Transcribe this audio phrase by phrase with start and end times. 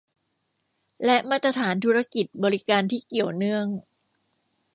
[1.05, 3.67] และมาตรฐานธุรกิจบริการที่เกี่ยวเนื่อง